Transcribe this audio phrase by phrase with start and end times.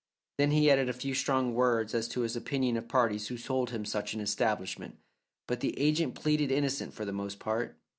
[0.39, 3.69] Then he added a few strong words as to his opinion of parties who sold
[3.69, 4.97] him such an establishment.
[5.45, 7.77] But the agent pleaded innocent for the most part.